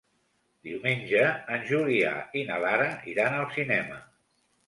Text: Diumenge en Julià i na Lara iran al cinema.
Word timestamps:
Diumenge 0.67 1.21
en 1.57 1.67
Julià 1.67 2.13
i 2.41 2.45
na 2.49 2.57
Lara 2.65 2.89
iran 3.13 3.39
al 3.43 3.47
cinema. 3.59 4.01